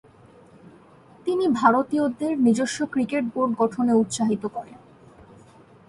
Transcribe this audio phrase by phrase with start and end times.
[1.25, 4.79] তিনি ভারতীয়দেরকে নিজস্ব cricket board গঠনে উৎসাহিত করেন।